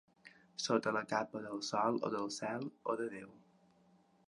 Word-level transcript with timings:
Sota 0.67 0.93
la 0.97 1.03
capa 1.11 1.41
del 1.43 1.61
sol 1.69 2.01
o 2.09 2.11
del 2.17 2.33
cel, 2.39 2.67
o 2.95 2.99
de 3.03 3.09
Déu. 3.15 3.31